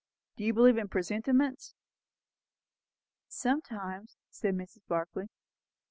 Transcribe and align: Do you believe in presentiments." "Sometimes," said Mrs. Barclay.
Do 0.35 0.43
you 0.43 0.51
believe 0.51 0.79
in 0.79 0.87
presentiments." 0.87 1.75
"Sometimes," 3.27 4.17
said 4.31 4.55
Mrs. 4.55 4.81
Barclay. 4.87 5.27